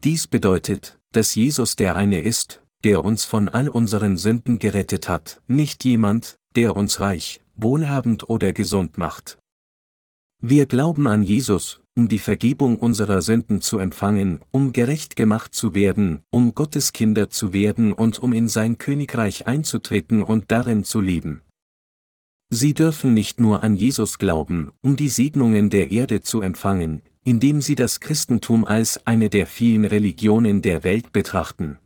[0.03, 5.43] Dies bedeutet, dass Jesus der eine ist, der uns von all unseren Sünden gerettet hat,
[5.47, 9.39] nicht jemand, der uns reich, wohlhabend oder gesund macht.
[10.43, 15.75] Wir glauben an Jesus, um die Vergebung unserer Sünden zu empfangen, um gerecht gemacht zu
[15.75, 21.01] werden, um Gottes Kinder zu werden und um in sein Königreich einzutreten und darin zu
[21.01, 21.43] leben.
[22.53, 27.61] Sie dürfen nicht nur an Jesus glauben, um die Segnungen der Erde zu empfangen, indem
[27.61, 31.79] sie das Christentum als eine der vielen Religionen der Welt betrachten.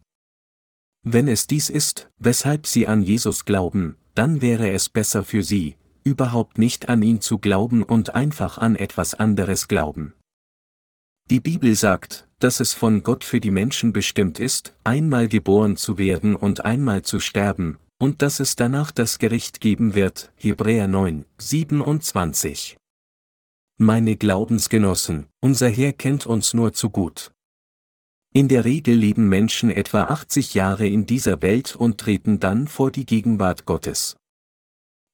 [1.02, 5.76] Wenn es dies ist, weshalb sie an Jesus glauben, dann wäre es besser für sie,
[6.04, 10.14] überhaupt nicht an ihn zu glauben und einfach an etwas anderes glauben.
[11.30, 15.96] Die Bibel sagt, dass es von Gott für die Menschen bestimmt ist, einmal geboren zu
[15.96, 21.24] werden und einmal zu sterben, und dass es danach das Gericht geben wird, Hebräer 9,
[21.38, 22.76] 27.
[23.78, 27.32] Meine Glaubensgenossen, unser Herr kennt uns nur zu gut.
[28.34, 32.90] In der Regel leben Menschen etwa 80 Jahre in dieser Welt und treten dann vor
[32.90, 34.16] die Gegenwart Gottes.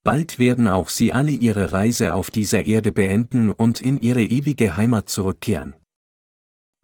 [0.02, 4.76] Bald werden auch sie alle ihre Reise auf dieser Erde beenden und in ihre ewige
[4.76, 5.74] Heimat zurückkehren.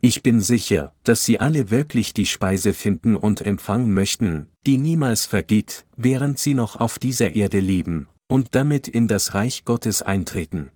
[0.02, 5.24] Ich bin sicher, dass sie alle wirklich die Speise finden und empfangen möchten, die niemals
[5.24, 10.70] vergeht, während sie noch auf dieser Erde leben, und damit in das Reich Gottes eintreten.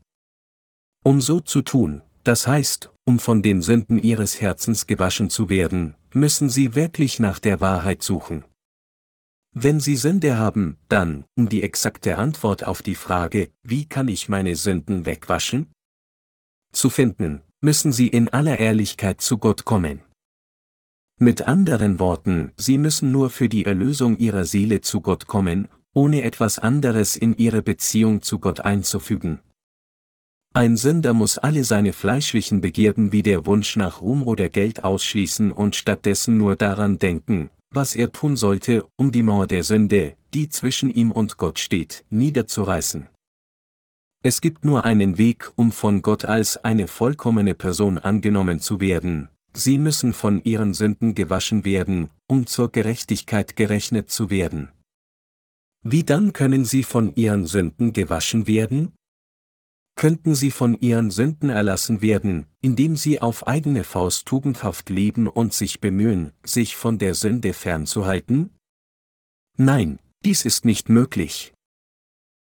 [1.04, 5.94] Um so zu tun, das heißt, um von den Sünden ihres Herzens gewaschen zu werden,
[6.14, 8.44] müssen sie wirklich nach der Wahrheit suchen.
[9.52, 14.28] Wenn sie Sünde haben, dann, um die exakte Antwort auf die Frage, wie kann ich
[14.28, 15.72] meine Sünden wegwaschen?
[16.72, 20.02] Zu finden, müssen sie in aller Ehrlichkeit zu Gott kommen.
[21.18, 26.22] Mit anderen Worten, sie müssen nur für die Erlösung ihrer Seele zu Gott kommen, ohne
[26.22, 29.40] etwas anderes in ihre Beziehung zu Gott einzufügen.
[30.54, 35.50] Ein Sünder muss alle seine fleischlichen Begierden wie der Wunsch nach Ruhm oder Geld ausschließen
[35.50, 40.48] und stattdessen nur daran denken, was er tun sollte, um die Mauer der Sünde, die
[40.48, 43.08] zwischen ihm und Gott steht, niederzureißen.
[44.22, 49.28] Es gibt nur einen Weg, um von Gott als eine vollkommene Person angenommen zu werden,
[49.54, 54.70] sie müssen von ihren Sünden gewaschen werden, um zur Gerechtigkeit gerechnet zu werden.
[55.82, 58.92] Wie dann können sie von ihren Sünden gewaschen werden?
[60.00, 65.52] Könnten sie von ihren Sünden erlassen werden, indem sie auf eigene Faust tugendhaft leben und
[65.52, 68.48] sich bemühen, sich von der Sünde fernzuhalten?
[69.58, 71.52] Nein, dies ist nicht möglich.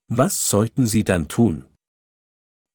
[0.08, 1.64] Was sollten sie dann tun?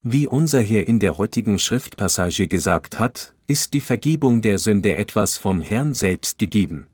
[0.02, 5.38] Wie unser Herr in der heutigen Schriftpassage gesagt hat, ist die Vergebung der Sünde etwas
[5.38, 6.88] vom Herrn selbst gegeben.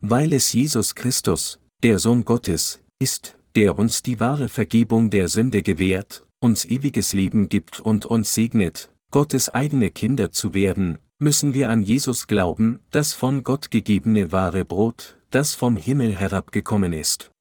[0.00, 5.64] Weil es Jesus Christus, der Sohn Gottes, ist, der uns die wahre Vergebung der Sünde
[5.64, 11.70] gewährt, uns ewiges Leben gibt und uns segnet, Gottes eigene Kinder zu werden, müssen wir
[11.70, 17.32] an Jesus glauben, das von Gott gegebene wahre Brot, das vom Himmel herabgekommen ist.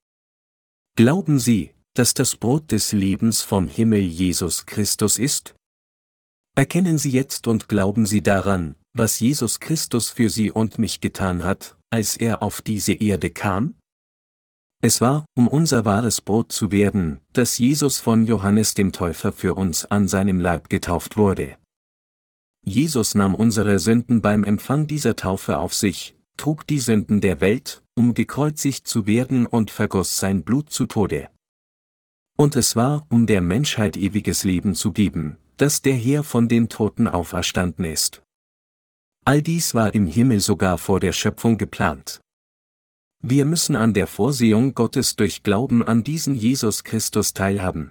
[0.97, 5.53] Glauben Sie, dass das Brot des Lebens vom Himmel Jesus Christus ist?
[6.55, 11.43] Erkennen Sie jetzt und glauben Sie daran, was Jesus Christus für Sie und mich getan
[11.43, 13.75] hat, als er auf diese Erde kam?
[14.81, 19.55] Es war, um unser wahres Brot zu werden, dass Jesus von Johannes dem Täufer für
[19.55, 21.57] uns an seinem Leib getauft wurde.
[22.63, 27.83] Jesus nahm unsere Sünden beim Empfang dieser Taufe auf sich, trug die Sünden der Welt,
[27.95, 31.29] um gekreuzigt zu werden und vergoss sein Blut zu Tode.
[32.37, 36.67] Und es war, um der Menschheit ewiges Leben zu geben, dass der Herr von den
[36.67, 38.23] Toten auferstanden ist.
[39.23, 42.19] All dies war im Himmel sogar vor der Schöpfung geplant.
[43.27, 47.89] Wir müssen an der Vorsehung Gottes durch Glauben an diesen Jesus Christus teilhaben.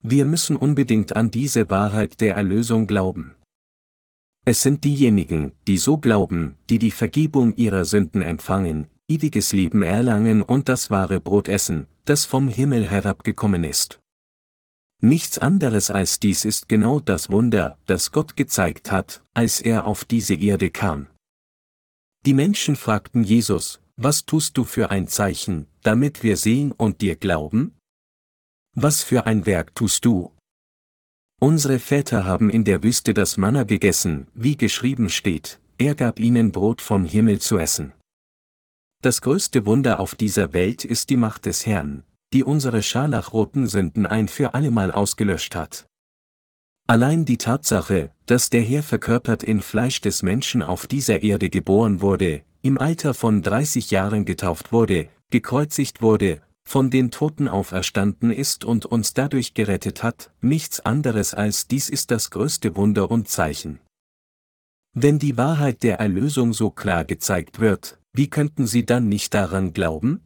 [0.00, 3.34] Wir müssen unbedingt an diese Wahrheit der Erlösung glauben.
[4.44, 10.42] Es sind diejenigen, die so glauben, die die Vergebung ihrer Sünden empfangen, ewiges Leben erlangen
[10.42, 13.98] und das wahre Brot essen, das vom Himmel herabgekommen ist.
[15.00, 20.04] Nichts anderes als dies ist genau das Wunder, das Gott gezeigt hat, als er auf
[20.04, 21.08] diese Erde kam.
[22.24, 27.16] Die Menschen fragten Jesus, was tust du für ein Zeichen, damit wir sehen und dir
[27.16, 27.76] glauben?
[28.74, 30.32] Was für ein Werk tust du?
[31.40, 36.52] Unsere Väter haben in der Wüste das Manna gegessen, wie geschrieben steht, er gab ihnen
[36.52, 37.92] Brot vom Himmel zu essen.
[39.02, 44.06] Das größte Wunder auf dieser Welt ist die Macht des Herrn, die unsere scharlachroten Sünden
[44.06, 45.86] ein für allemal ausgelöscht hat.
[46.88, 52.00] Allein die Tatsache, dass der Herr verkörpert in Fleisch des Menschen auf dieser Erde geboren
[52.00, 58.64] wurde, im Alter von 30 Jahren getauft wurde, gekreuzigt wurde, von den Toten auferstanden ist
[58.64, 63.80] und uns dadurch gerettet hat, nichts anderes als dies ist das größte Wunder und Zeichen.
[64.94, 69.72] Wenn die Wahrheit der Erlösung so klar gezeigt wird, wie könnten Sie dann nicht daran
[69.72, 70.24] glauben?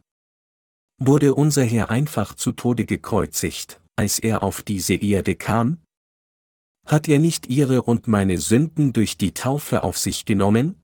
[0.99, 5.79] Wurde unser Herr einfach zu Tode gekreuzigt, als er auf diese Erde kam?
[6.85, 10.81] Hat er nicht Ihre und meine Sünden durch die Taufe auf sich genommen?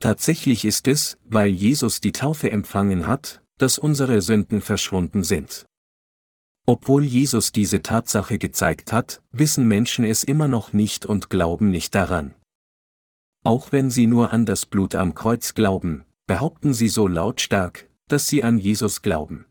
[0.00, 5.66] Tatsächlich ist es, weil Jesus die Taufe empfangen hat, dass unsere Sünden verschwunden sind.
[6.66, 11.94] Obwohl Jesus diese Tatsache gezeigt hat, wissen Menschen es immer noch nicht und glauben nicht
[11.94, 12.34] daran.
[13.44, 18.26] Auch wenn sie nur an das Blut am Kreuz glauben, behaupten sie so lautstark, dass
[18.26, 19.46] sie an Jesus glauben.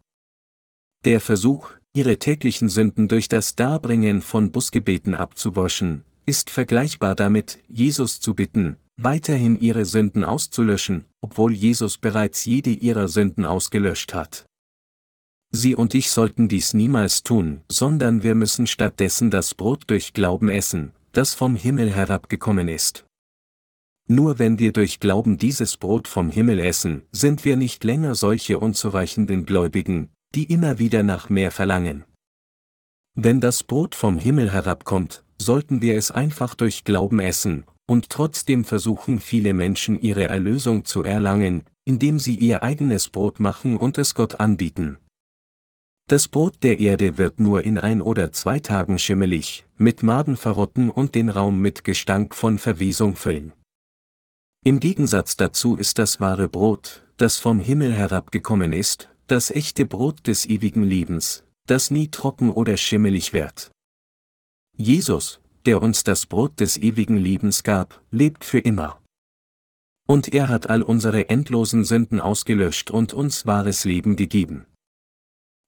[1.06, 8.20] Der Versuch, ihre täglichen Sünden durch das Darbringen von Busgebeten abzuwaschen, ist vergleichbar damit, Jesus
[8.20, 14.46] zu bitten, weiterhin ihre Sünden auszulöschen, obwohl Jesus bereits jede ihrer Sünden ausgelöscht hat.
[15.52, 20.50] Sie und ich sollten dies niemals tun, sondern wir müssen stattdessen das Brot durch Glauben
[20.50, 23.06] essen, das vom Himmel herabgekommen ist.
[24.08, 28.60] Nur wenn wir durch Glauben dieses Brot vom Himmel essen, sind wir nicht länger solche
[28.60, 32.04] unzureichenden Gläubigen, die immer wieder nach mehr verlangen.
[33.16, 38.66] Wenn das Brot vom Himmel herabkommt, sollten wir es einfach durch Glauben essen, und trotzdem
[38.66, 44.16] versuchen viele Menschen ihre Erlösung zu erlangen, indem sie ihr eigenes Brot machen und es
[44.16, 44.98] Gott anbieten.
[46.08, 50.92] Das Brot der Erde wird nur in ein oder zwei Tagen schimmelig, mit Maden verrotten
[50.92, 53.54] und den Raum mit Gestank von Verwesung füllen.
[54.64, 60.28] Im Gegensatz dazu ist das wahre Brot, das vom Himmel herabgekommen ist, das echte Brot
[60.28, 63.72] des ewigen Lebens, das nie trocken oder schimmelig wird.
[64.78, 69.02] Jesus, der uns das Brot des ewigen Lebens gab, lebt für immer.
[70.08, 74.66] Und er hat all unsere endlosen Sünden ausgelöscht und uns wahres Leben gegeben.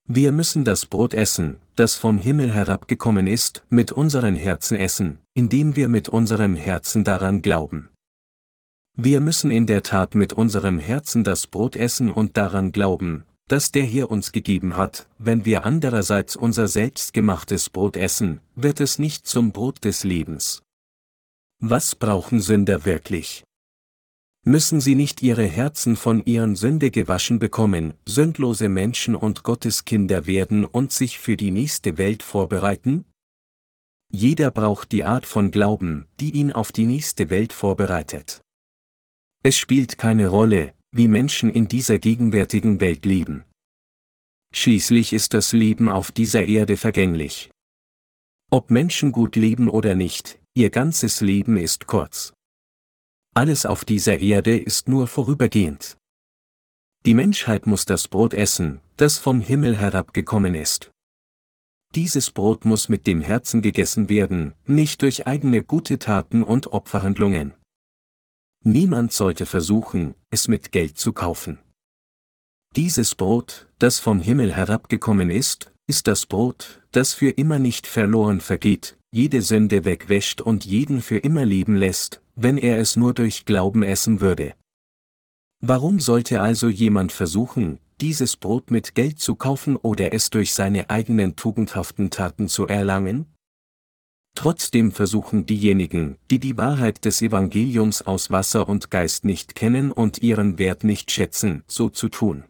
[0.10, 5.76] Wir müssen das Brot essen, das vom Himmel herabgekommen ist, mit unseren Herzen essen, indem
[5.76, 7.90] wir mit unserem Herzen daran glauben.
[8.96, 13.72] Wir müssen in der Tat mit unserem Herzen das Brot essen und daran glauben, dass
[13.72, 19.28] der hier uns gegeben hat, wenn wir andererseits unser selbstgemachtes Brot essen, wird es nicht
[19.28, 20.64] zum Brot des Lebens.
[21.60, 23.44] Was brauchen Sünder wirklich?
[24.48, 30.64] müssen sie nicht ihre Herzen von ihren Sünde gewaschen bekommen, sündlose Menschen und Gotteskinder werden
[30.64, 33.04] und sich für die nächste Welt vorbereiten?
[34.10, 38.40] Jeder braucht die Art von Glauben, die ihn auf die nächste Welt vorbereitet.
[39.44, 43.44] Es spielt keine Rolle, wie Menschen in dieser gegenwärtigen Welt leben.
[44.54, 47.52] Schließlich ist das Leben auf dieser Erde vergänglich.
[48.50, 52.34] Ob Menschen gut leben oder nicht, ihr ganzes Leben ist kurz.
[53.36, 55.98] Alles auf dieser Erde ist nur vorübergehend.
[57.06, 60.92] Die Menschheit muss das Brot essen, das vom Himmel herabgekommen ist.
[61.94, 67.54] Dieses Brot muss mit dem Herzen gegessen werden, nicht durch eigene gute Taten und Opferhandlungen.
[68.64, 71.60] Niemand sollte versuchen, es mit Geld zu kaufen.
[72.76, 78.42] Dieses Brot, das vom Himmel herabgekommen ist, ist das Brot, das für immer nicht verloren
[78.42, 83.46] vergeht, jede Sünde wegwäscht und jeden für immer leben lässt, wenn er es nur durch
[83.46, 84.54] Glauben essen würde.
[85.60, 90.90] Warum sollte also jemand versuchen, dieses Brot mit Geld zu kaufen oder es durch seine
[90.90, 93.26] eigenen tugendhaften Taten zu erlangen?
[94.38, 100.20] Trotzdem versuchen diejenigen, die die Wahrheit des Evangeliums aus Wasser und Geist nicht kennen und
[100.20, 102.44] ihren Wert nicht schätzen, so zu tun.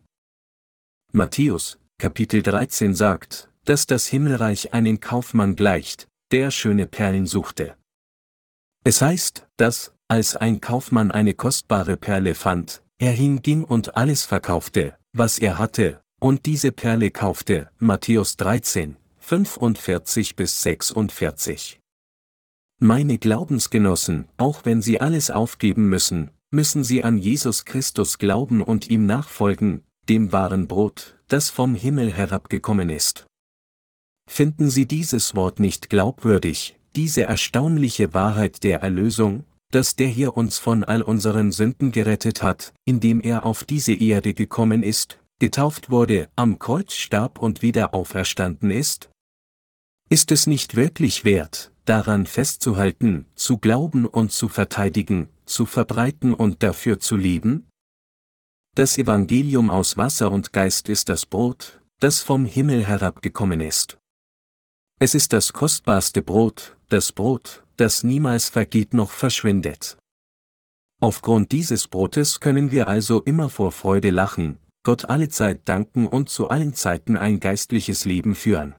[1.14, 7.78] Matthäus, Kapitel 13 sagt, dass das Himmelreich einen Kaufmann gleicht, der schöne Perlen suchte.
[8.84, 14.98] Es heißt, dass, als ein Kaufmann eine kostbare Perle fand, er hinging und alles verkaufte,
[15.14, 18.98] was er hatte, und diese Perle kaufte, Matthäus 13,
[19.30, 21.82] 45 bis 46.
[22.80, 28.90] Meine Glaubensgenossen, auch wenn sie alles aufgeben müssen, müssen sie an Jesus Christus glauben und
[28.90, 33.26] ihm nachfolgen, dem wahren Brot, das vom Himmel herabgekommen ist.
[34.30, 40.58] Finden Sie dieses Wort nicht glaubwürdig, diese erstaunliche Wahrheit der Erlösung, dass der hier uns
[40.58, 46.30] von all unseren Sünden gerettet hat, indem er auf diese Erde gekommen ist, getauft wurde,
[46.38, 49.10] am Kreuz starb und wieder auferstanden ist?
[50.10, 56.64] Ist es nicht wirklich wert, daran festzuhalten, zu glauben und zu verteidigen, zu verbreiten und
[56.64, 57.68] dafür zu leben?
[58.74, 63.98] Das Evangelium aus Wasser und Geist ist das Brot, das vom Himmel herabgekommen ist.
[64.98, 69.98] Es ist das kostbarste Brot, das Brot, das niemals vergeht noch verschwindet.
[71.02, 76.30] Aufgrund dieses Brotes können wir also immer vor Freude lachen, Gott alle Zeit danken und
[76.30, 78.74] zu allen Zeiten ein geistliches Leben führen.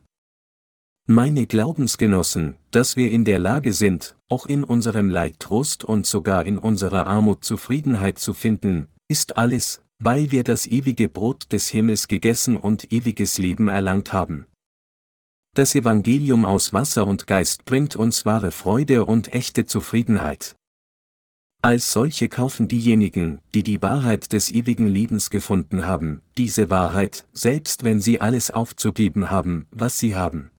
[1.10, 6.44] Meine Glaubensgenossen, dass wir in der Lage sind, auch in unserem Leid Trost und sogar
[6.44, 12.08] in unserer Armut Zufriedenheit zu finden, ist alles, weil wir das ewige Brot des Himmels
[12.08, 14.44] gegessen und ewiges Leben erlangt haben.
[15.56, 20.56] Das Evangelium aus Wasser und Geist bringt uns wahre Freude und echte Zufriedenheit.
[21.62, 27.82] Als solche kaufen diejenigen, die die Wahrheit des ewigen Lebens gefunden haben, diese Wahrheit, selbst
[27.82, 30.50] wenn sie alles aufzugeben haben, was sie haben.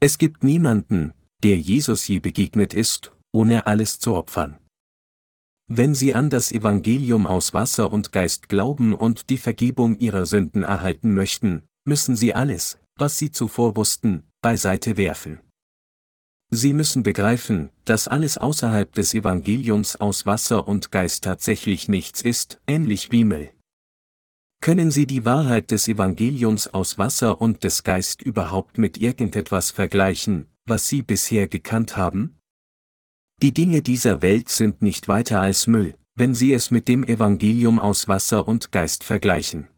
[0.00, 4.58] Es gibt niemanden, der Jesus je begegnet ist, ohne alles zu opfern.
[5.68, 10.62] Wenn sie an das Evangelium aus Wasser und Geist glauben und die Vergebung ihrer Sünden
[10.62, 15.40] erhalten möchten, müssen sie alles, was sie zuvor wussten, beiseite werfen.
[16.50, 22.60] Sie müssen begreifen, dass alles außerhalb des Evangeliums aus Wasser und Geist tatsächlich nichts ist,
[22.66, 23.50] ähnlich wie Müll.
[24.60, 30.46] Können Sie die Wahrheit des Evangeliums aus Wasser und des Geist überhaupt mit irgendetwas vergleichen,
[30.66, 32.38] was Sie bisher gekannt haben?
[33.40, 37.78] Die Dinge dieser Welt sind nicht weiter als Müll, wenn Sie es mit dem Evangelium
[37.78, 39.68] aus Wasser und Geist vergleichen.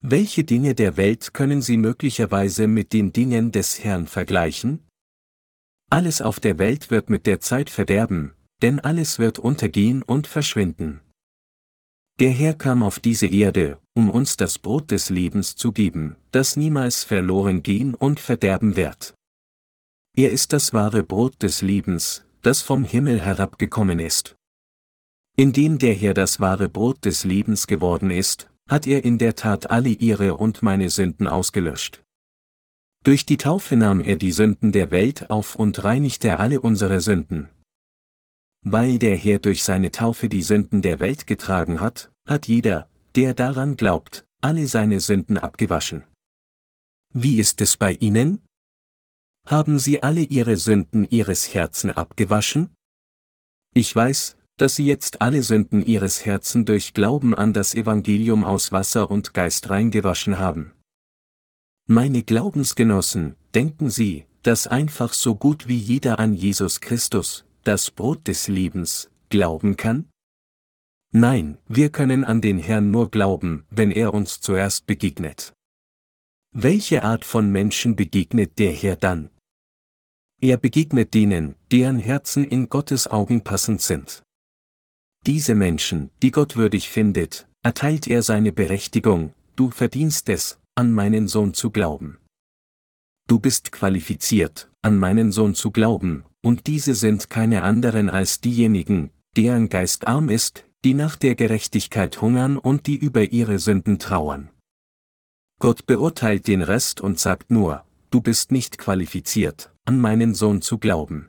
[0.00, 4.86] Welche Dinge der Welt können Sie möglicherweise mit den Dingen des Herrn vergleichen?
[5.90, 11.00] Alles auf der Welt wird mit der Zeit verderben, denn alles wird untergehen und verschwinden.
[12.22, 16.56] Der Herr kam auf diese Erde, um uns das Brot des Lebens zu geben, das
[16.56, 19.16] niemals verloren gehen und verderben wird.
[20.16, 24.36] Er ist das wahre Brot des Lebens, das vom Himmel herabgekommen ist.
[25.36, 29.70] Indem der Herr das wahre Brot des Lebens geworden ist, hat er in der Tat
[29.72, 32.04] alle ihre und meine Sünden ausgelöscht.
[33.02, 37.48] Durch die Taufe nahm er die Sünden der Welt auf und reinigte alle unsere Sünden.
[38.64, 43.34] Weil der Herr durch seine Taufe die Sünden der Welt getragen hat, hat jeder, der
[43.34, 46.04] daran glaubt, alle seine Sünden abgewaschen.
[47.12, 48.42] Wie ist es bei Ihnen?
[49.46, 52.74] Haben Sie alle Ihre Sünden Ihres Herzen abgewaschen?
[53.74, 58.72] Ich weiß, dass Sie jetzt alle Sünden Ihres Herzen durch Glauben an das Evangelium aus
[58.72, 60.72] Wasser und Geist reingewaschen haben.
[61.88, 68.28] Meine Glaubensgenossen, denken Sie, dass einfach so gut wie jeder an Jesus Christus, das Brot
[68.28, 70.08] des Lebens, glauben kann?
[71.14, 75.52] Nein, wir können an den Herrn nur glauben, wenn er uns zuerst begegnet.
[76.54, 79.28] Welche Art von Menschen begegnet der Herr dann?
[80.40, 84.22] Er begegnet denen, deren Herzen in Gottes Augen passend sind.
[85.26, 91.28] Diese Menschen, die Gott würdig findet, erteilt er seine Berechtigung, du verdienst es, an meinen
[91.28, 92.18] Sohn zu glauben.
[93.28, 99.10] Du bist qualifiziert, an meinen Sohn zu glauben, und diese sind keine anderen als diejenigen,
[99.36, 104.50] deren Geist arm ist, die nach der Gerechtigkeit hungern und die über ihre Sünden trauern.
[105.60, 110.78] Gott beurteilt den Rest und sagt nur, du bist nicht qualifiziert, an meinen Sohn zu
[110.78, 111.28] glauben.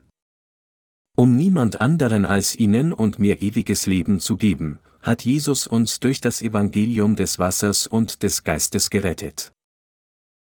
[1.16, 6.20] Um niemand anderen als ihnen und mir ewiges Leben zu geben, hat Jesus uns durch
[6.20, 9.52] das Evangelium des Wassers und des Geistes gerettet.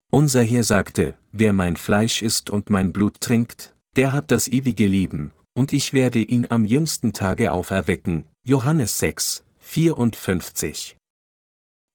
[0.09, 4.87] Unser Herr sagte, wer mein Fleisch isst und mein Blut trinkt, der hat das ewige
[4.87, 8.25] Leben, und ich werde ihn am jüngsten Tage auferwecken.
[8.45, 10.97] Johannes 6, 54.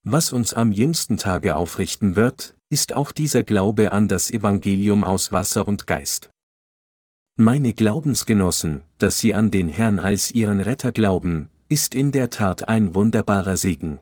[0.07, 5.31] Was uns am jüngsten Tage aufrichten wird, ist auch dieser Glaube an das Evangelium aus
[5.31, 6.31] Wasser und Geist.
[7.37, 12.67] Meine Glaubensgenossen, dass sie an den Herrn als ihren Retter glauben, ist in der Tat
[12.67, 14.01] ein wunderbarer Segen.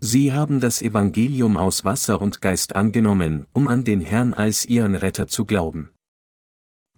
[0.00, 4.96] Sie haben das Evangelium aus Wasser und Geist angenommen, um an den Herrn als ihren
[4.96, 5.90] Retter zu glauben.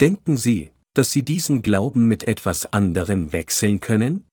[0.01, 4.25] Denken Sie, dass Sie diesen Glauben mit etwas anderem wechseln können?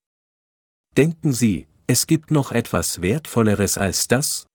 [0.98, 4.48] Denken Sie, es gibt noch etwas Wertvolleres als das?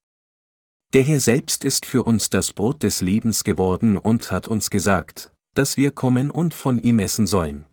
[0.93, 5.33] Der Herr selbst ist für uns das Brot des Lebens geworden und hat uns gesagt,
[5.55, 7.65] dass wir kommen und von ihm essen sollen.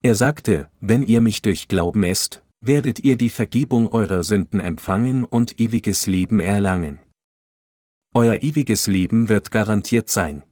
[0.00, 5.24] Er sagte, wenn ihr mich durch Glauben esst, werdet ihr die Vergebung eurer Sünden empfangen
[5.24, 7.00] und ewiges Leben erlangen.
[8.14, 10.44] Euer ewiges Leben wird garantiert sein.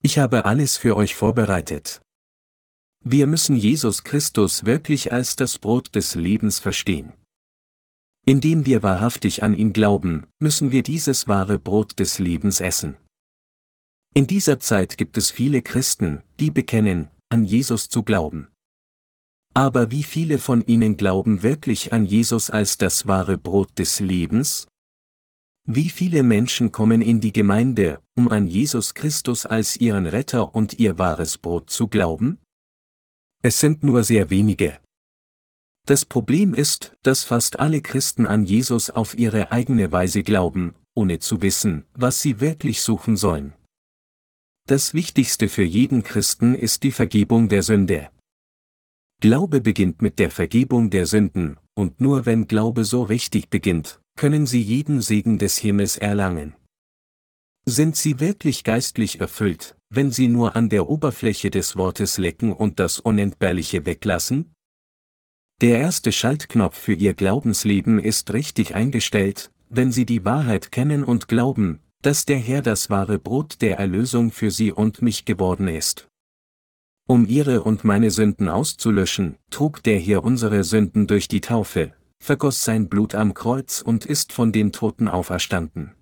[0.00, 2.03] Ich habe alles für euch vorbereitet.
[3.06, 7.12] Wir müssen Jesus Christus wirklich als das Brot des Lebens verstehen.
[8.24, 12.96] Indem wir wahrhaftig an ihn glauben, müssen wir dieses wahre Brot des Lebens essen.
[14.14, 18.48] In dieser Zeit gibt es viele Christen, die bekennen, an Jesus zu glauben.
[19.52, 24.66] Aber wie viele von ihnen glauben wirklich an Jesus als das wahre Brot des Lebens?
[25.66, 30.78] Wie viele Menschen kommen in die Gemeinde, um an Jesus Christus als ihren Retter und
[30.78, 32.38] ihr wahres Brot zu glauben?
[33.46, 34.80] Es sind nur sehr wenige.
[35.84, 41.18] Das Problem ist, dass fast alle Christen an Jesus auf ihre eigene Weise glauben, ohne
[41.18, 43.52] zu wissen, was sie wirklich suchen sollen.
[44.66, 48.08] Das Wichtigste für jeden Christen ist die Vergebung der Sünde.
[49.20, 54.46] Glaube beginnt mit der Vergebung der Sünden, und nur wenn Glaube so richtig beginnt, können
[54.46, 56.54] Sie jeden Segen des Himmels erlangen.
[57.66, 62.80] Sind Sie wirklich geistlich erfüllt, wenn Sie nur an der Oberfläche des Wortes lecken und
[62.80, 64.54] das Unentbehrliche weglassen?
[65.60, 71.28] Der erste Schaltknopf für Ihr Glaubensleben ist richtig eingestellt, wenn Sie die Wahrheit kennen und
[71.28, 76.06] glauben, dass der Herr das wahre Brot der Erlösung für sie und mich geworden ist.
[77.08, 82.62] Um ihre und meine Sünden auszulöschen, trug der Herr unsere Sünden durch die Taufe, vergoss
[82.62, 85.92] sein Blut am Kreuz und ist von den Toten auferstanden.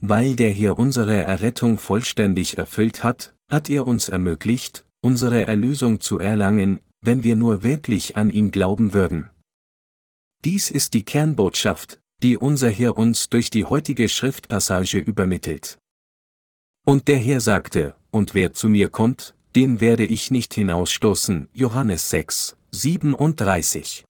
[0.00, 6.18] Weil der Herr unsere Errettung vollständig erfüllt hat, hat er uns ermöglicht, unsere Erlösung zu
[6.18, 9.30] erlangen, wenn wir nur wirklich an ihn glauben würden.
[10.44, 15.78] Dies ist die Kernbotschaft, die unser Herr uns durch die heutige Schriftpassage übermittelt.
[16.86, 22.08] Und der Herr sagte, und wer zu mir kommt, den werde ich nicht hinausstoßen, Johannes
[22.10, 24.04] 6, 37.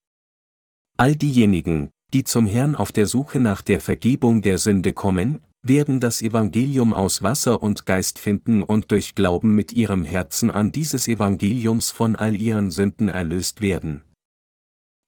[0.97, 6.01] All diejenigen, die zum Herrn auf der Suche nach der Vergebung der Sünde kommen, werden
[6.01, 11.07] das Evangelium aus Wasser und Geist finden und durch Glauben mit ihrem Herzen an dieses
[11.07, 14.03] Evangeliums von all ihren Sünden erlöst werden.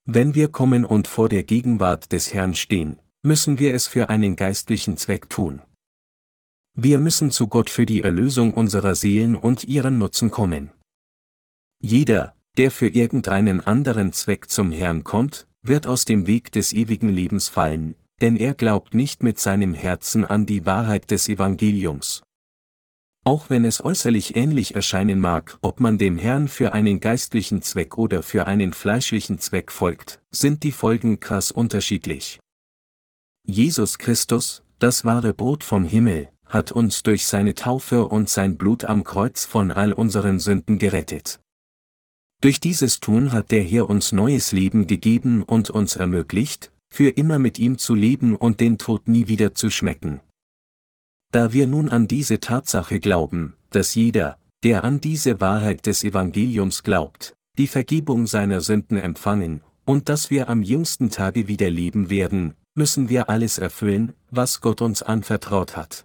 [0.04, 4.36] Wenn wir kommen und vor der Gegenwart des Herrn stehen, müssen wir es für einen
[4.36, 5.62] geistlichen Zweck tun.
[6.74, 10.70] Wir müssen zu Gott für die Erlösung unserer Seelen und ihren Nutzen kommen.
[11.80, 17.08] Jeder, der für irgendeinen anderen Zweck zum Herrn kommt, wird aus dem Weg des ewigen
[17.08, 22.22] Lebens fallen, denn er glaubt nicht mit seinem Herzen an die Wahrheit des Evangeliums.
[23.24, 27.98] Auch wenn es äußerlich ähnlich erscheinen mag, ob man dem Herrn für einen geistlichen Zweck
[27.98, 32.40] oder für einen fleischlichen Zweck folgt, sind die Folgen krass unterschiedlich.
[33.44, 38.84] Jesus Christus, das wahre Brot vom Himmel, hat uns durch seine Taufe und sein Blut
[38.84, 41.40] am Kreuz von all unseren Sünden gerettet.
[42.40, 47.38] Durch dieses Tun hat der Herr uns neues Leben gegeben und uns ermöglicht, für immer
[47.38, 50.20] mit ihm zu leben und den Tod nie wieder zu schmecken.
[51.32, 56.82] Da wir nun an diese Tatsache glauben, dass jeder, der an diese Wahrheit des Evangeliums
[56.82, 62.54] glaubt, die Vergebung seiner Sünden empfangen, und dass wir am jüngsten Tage wieder leben werden,
[62.74, 66.04] müssen wir alles erfüllen, was Gott uns anvertraut hat.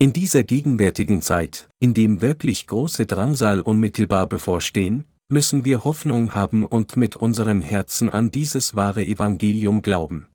[0.00, 5.04] In dieser gegenwärtigen Zeit, in dem wirklich große Drangsal unmittelbar bevorstehen,
[5.34, 10.28] müssen wir Hoffnung haben und mit unserem Herzen an dieses wahre Evangelium glauben.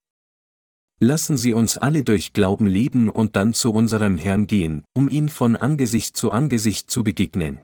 [0.99, 5.29] Lassen Sie uns alle durch Glauben leben und dann zu unserem Herrn gehen, um ihn
[5.29, 7.61] von Angesicht zu Angesicht zu begegnen.